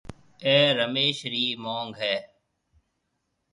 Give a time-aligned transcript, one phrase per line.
[0.45, 2.15] اَي رميش رِي مونڱ هيَ۔